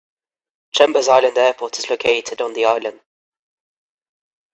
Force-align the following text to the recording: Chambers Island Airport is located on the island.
Chambers 0.71 1.07
Island 1.09 1.37
Airport 1.37 1.77
is 1.77 1.91
located 1.91 2.41
on 2.41 2.53
the 2.53 2.65
island. 2.65 3.01